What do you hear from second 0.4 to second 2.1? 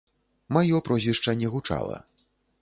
Маё прозвішча не гучала.